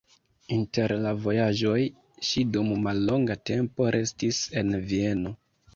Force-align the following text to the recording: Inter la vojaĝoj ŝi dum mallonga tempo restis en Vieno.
Inter 0.53 0.93
la 1.01 1.11
vojaĝoj 1.25 1.75
ŝi 2.31 2.47
dum 2.57 2.75
mallonga 2.89 3.39
tempo 3.53 3.95
restis 3.99 4.43
en 4.63 4.79
Vieno. 4.91 5.39